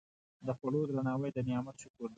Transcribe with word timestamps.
د 0.45 0.49
خوړو 0.57 0.81
درناوی 0.89 1.29
د 1.35 1.37
نعمت 1.47 1.75
شکر 1.81 2.01
دی. 2.07 2.09